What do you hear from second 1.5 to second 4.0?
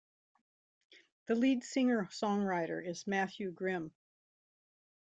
singer-songwriter is Matthew Grimm.